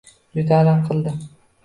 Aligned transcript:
Juda 0.37 0.55
alam 0.61 0.81
qildi 0.87 1.13